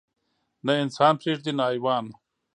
نه 0.65 0.73
انسان 0.83 1.13
پرېږدي 1.21 1.51
نه 1.57 1.63
حيوان. 1.71 2.05